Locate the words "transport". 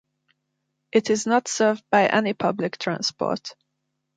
2.79-3.53